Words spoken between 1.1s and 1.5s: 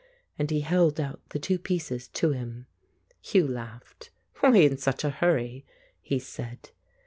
the